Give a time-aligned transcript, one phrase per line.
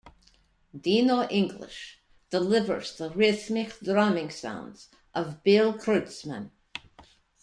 [0.75, 1.99] Dino English
[2.31, 6.49] delivers the rhythmic drumming sounds of Bill Kreutzmann.